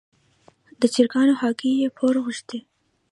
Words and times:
د 0.79 0.81
چرګانو 0.93 1.33
هګۍ 1.41 1.71
یې 1.81 1.89
پور 1.97 2.15
غوښتې. 2.23 2.59